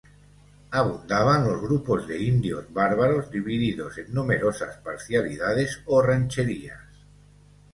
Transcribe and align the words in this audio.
Abundaban 0.71 1.43
los 1.43 1.61
grupos 1.61 2.07
de 2.07 2.23
indios 2.23 2.65
bárbaros 2.73 3.29
divididos 3.29 3.99
en 3.99 4.11
numerosas 4.11 4.77
parcialidades 4.77 5.79
o 5.85 6.01
rancherías. 6.01 6.81